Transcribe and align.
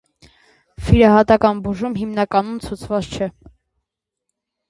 Վիրահատական 0.85 1.59
բուժում 1.67 1.97
հիմնականում 2.01 2.57
ցուցված 2.65 3.11
չէ։ 3.19 3.27